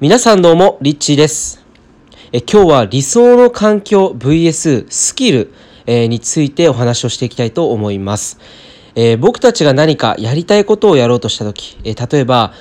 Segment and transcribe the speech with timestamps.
[0.00, 1.64] 皆さんどうも、リッチーです。
[2.32, 5.52] え今日は理想の環境 VS スキル、
[5.86, 8.40] えについてお話をしていきたいと思います。
[8.96, 12.54] え僕たちが何かやりたいことをやろうとしたとき、え例えば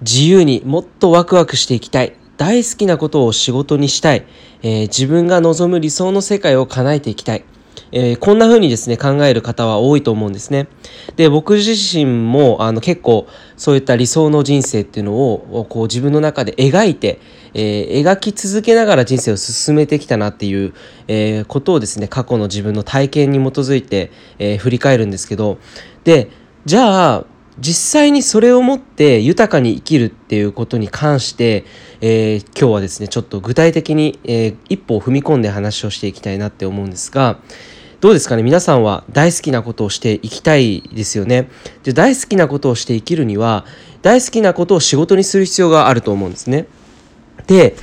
[0.00, 4.24] 自由にもっとワクワクしていきたい、大好きなことを仕事にしたい、
[4.62, 7.44] え自分が望む理想の世界を叶えていきたい、
[7.92, 10.68] えーこんな風にですね、考える方は多いと思うんですね。
[11.16, 13.26] で、僕自身も、あの、結構、
[13.56, 17.20] そういった理想の人生っていうのを、こう、自分の中で描いて、
[17.54, 20.74] えー描き続けながら人生を進めてきたなっていう、
[21.08, 25.58] えーことをですね、過去の自分の体験に基づいて、え振り返るんですけど、
[26.04, 26.30] で、
[26.64, 27.24] じゃあ、
[27.58, 31.64] 実際にそれをもって豊かに生きるっていうことに関して、
[32.00, 37.38] えー今日はですねちょっと具体的に、えー一歩を踏み込んで話をしていきたいなって思うんですが
[38.06, 38.44] どうですかね？
[38.44, 41.48] 皆さんは大好きなことをしていきたいですよね。
[41.82, 43.64] で大好きなことをして生きるには
[44.00, 46.68] 大好きなことを仕事にする必要があると思うんですね。
[47.48, 47.74] で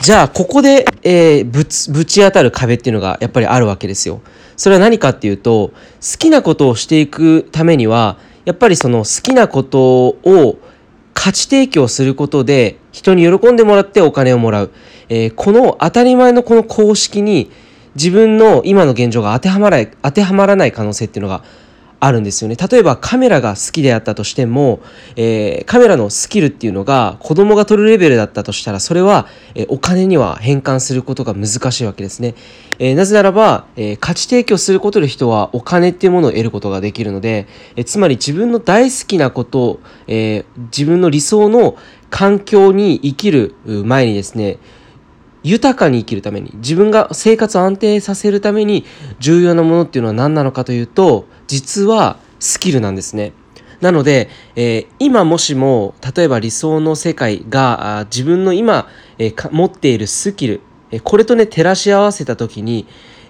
[0.00, 4.20] じゃあここで、えーぶつぶち当たる壁っていうのがやっぱりあるわけですよ。
[4.56, 5.74] それは何かっていうと好
[6.18, 10.58] きなことをしていくためにはやっぱりその好きなことを
[11.14, 14.72] 価値提供することで人に喜んでもらってお金をもらう、
[15.08, 17.52] えーこの当たり前のこの公式に
[17.94, 21.42] 自分の今の現状が当てはまらない当てはまらない可能性っていうのが
[22.00, 22.54] あるんですよね。
[22.54, 24.80] 例えばカメラが好きであったとしても、
[25.16, 32.34] えーカメラのスキルっていうのが子供が取るレベルだったとしたらそれは、えーお金には変換することが難しいわけですね、
[32.78, 41.76] えーなぜならば、え価値提供することで人はお金っていうものを得ることができるので、えつまり自分の大好きなこと、え自分の理想の
[42.10, 44.58] 環境に生きる前にですね
[45.42, 48.84] 豊かに生きるために自分が生活を安定させるために
[49.18, 53.32] 重要なものっていうのは何なのかというと実はスキルなんですね。
[53.80, 60.60] なので、えー今もしも例えば理想の世界が自分の今、えー持っているスキル、
[61.04, 62.86] これとね照らし合わせた時に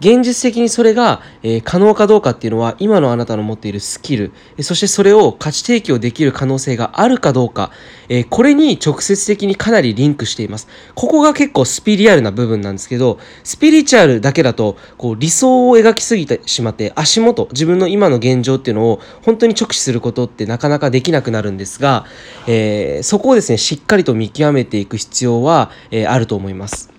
[0.00, 7.70] 現実的にそれが、えー可能かどうかっていうのは今のあなたの持っているスキルそしてそれを価値提供できる可能性があるかどうか、
[8.08, 10.68] えーこれに直接的にかなりリンクしています。
[10.94, 22.06] ここが結構スピリアルな部分なんですけどスピリチュアルだけだとこう理想を描きすぎてしまって足元自分の今の現状っていうのを本当に直視することってなかなかできなくなるんですが、
[22.46, 26.90] えーそこをですねしっかりと見極めていく必要は、えあると思います。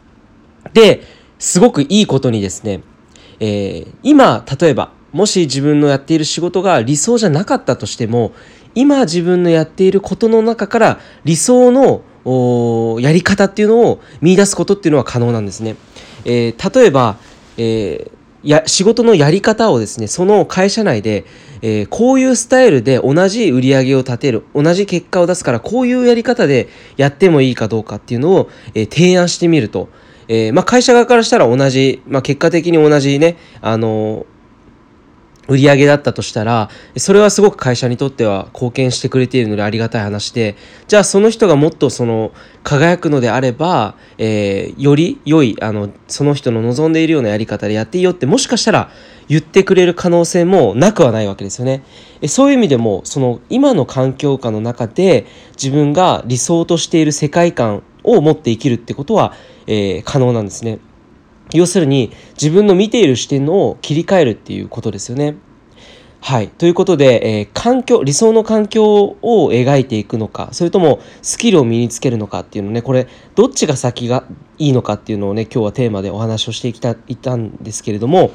[0.73, 1.03] で、
[1.39, 2.81] すごくいいことにですね、
[3.41, 8.31] えー今、例えば、もし自分のやっている仕事が理想じゃなかったとしても、
[8.75, 12.03] 今自分のやっていることの中から理想の
[13.01, 15.75] やり方っていうのを見出すことっていうのは可能なんですね。
[16.23, 17.17] えー例えば、
[17.57, 18.11] えー
[18.43, 21.25] や仕事のやり方をですねその会社内で、
[21.61, 29.89] えーこういうスタイルで同じ売り上げを立てる同じ結果を出すからこういうやり方でやってもいいかどうかっていうのを、えー提案してみると、
[30.33, 34.25] えーまあ、会社側からしたら同じ、まあ、結果的に同じねあの
[35.49, 40.55] 売り上げだったとしたらそれはすごく会社にとっては貢献してくれているのでありがたい話で
[40.87, 42.31] じゃあその人がもっとその
[42.63, 48.89] 輝くのであれば、えーより良いあのその人の望んでいるようなやり方でやっていいよってもしかしたら
[49.27, 51.83] 言ってくれる可能性もなくはないわけですよね。
[52.21, 55.25] えそういう意味でもその今の環境下の中で
[55.61, 59.33] 自分が理想としている世界観を持って生きるってことは、
[59.67, 60.79] えー可能なんですね。
[61.53, 65.35] 要するに自分の見ている視点を切り替えるっていうことですよね。
[66.23, 66.49] はい。
[66.49, 74.25] ということで、えー環境、理想の環境を描いていくのか、それともスキルを身につけるのかっていうのね、これ、どっちが先が
[74.59, 78.31] いいのかっていうのをね、今日はテーマでお話をしていきたいたんですけれども、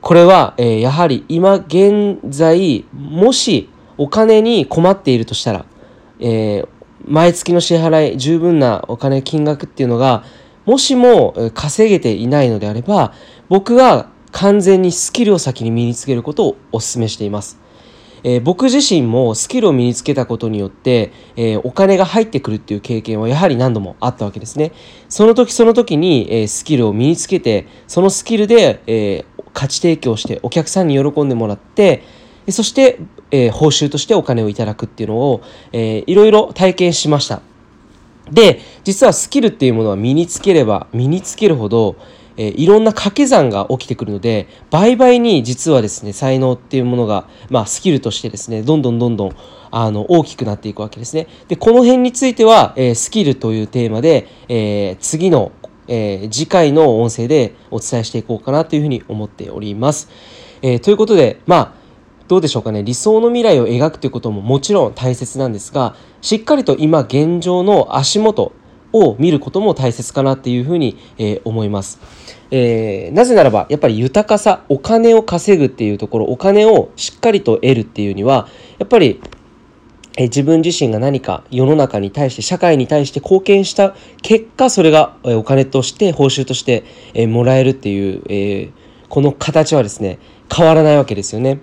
[0.00, 5.66] これは、えーやはり今現在、もしお金に困っているとしたら、
[6.20, 6.68] えー
[7.12, 10.24] 毎月の支払い、十分なお金、金額っていうのが、
[10.64, 13.12] もしも稼げていないのであれば、
[13.50, 17.58] 僕は完全にスキルを先に身につけることをお勧めしています。
[18.24, 24.72] えー僕自身もスキルを身につけたことによって、えーお金が入ってくるっていう経験はやはり何度もあったわけですね。
[25.10, 32.04] その時その時に、えースキルを身につけて、そのスキルで、え価値提供してお客さんに喜んでもらって、
[32.48, 33.00] そして、
[33.32, 35.42] えー報酬としてお金をいただくっていうのを、
[35.72, 37.42] えーいろいろ体験しました。
[38.30, 41.96] で実はスキルっていうものは身につければ身につけるほど、
[42.36, 49.32] えーいろんな掛け算が起きてくるので倍々に実はですね才能っていうものが、まあ、スキルとしてですねどんどんどんどん
[49.70, 51.26] あの大きくなっていくわけですね。
[51.48, 55.52] でこの辺については、えースキルというテーマで、えー次の、
[55.88, 60.10] え次回の音声でお伝えしていこうかなというふうに思っております。
[60.60, 61.81] えということでまあ
[62.32, 68.52] どうでしょうかね理想の未来を描くということももちろん大切なんですがしっかりと今現状の足元
[68.94, 72.00] を見ることも大切かなっていうふうに、えー、思います。
[72.50, 78.48] えー、なぜならばやっぱり豊かさお金を稼ぐっていうところお金をしっかりと得るっていうには
[78.78, 79.20] やっぱり
[80.16, 88.70] え自分自身が何か世の中に対して社会に対して貢献した結果それがお金として報酬として、えもらえるっていう、え、
[89.10, 90.18] この形はですね
[90.50, 91.60] 変わらないわけですよね。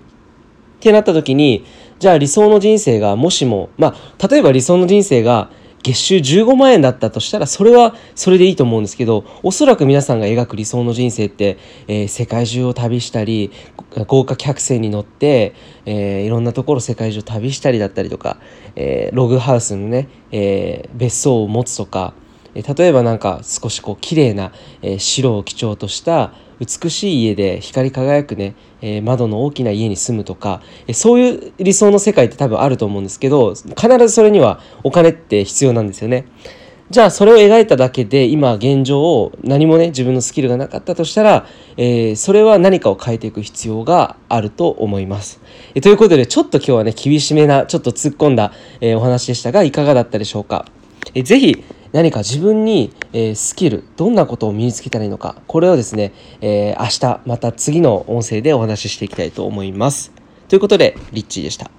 [0.80, 1.66] ってなった時に
[1.98, 5.50] じゃあ理想の人生がもしもまあ例えば理想の人生が
[5.82, 13.50] 月収15万円だったとしたらそれはそれでいいと思うんですけどおそらく皆さんが描く理想の人生って、えー、世界中を旅したり
[14.06, 15.54] 豪華客船に乗って、
[15.84, 18.38] えー、いろんなところ世界中旅したりだったりとか、
[18.76, 22.14] えー、ログハウスのね、え別荘を持つとか
[22.54, 24.52] 例えばなんか少しこう綺麗な、
[24.82, 36.26] え白を基調とした美しい家で光り輝くね、え、窓の大きな家に住むとか、えそういう理想の世界って多分あると思うんですけど必ずそれにはお金って必要なんですよね。
[36.90, 41.46] じゃあそれを描いただけで今現状を何もね自分のスキルがなかったとしたら、
[41.76, 45.40] えー、それは何かを変えていく必要があると思います。
[45.76, 50.66] えということでちょっと今日はね厳しめなちょっと突っ込んだ、え、お話でしたがいかがだったでしょうか？
[51.14, 51.62] え、ぜひ
[51.92, 60.12] 何か自分に、えー、スキルどんなことを身につけたらいいのかこれをですね、えー、明日また次の音声でお話ししていきたいと思います。
[60.48, 61.70] ということでリッチーでした。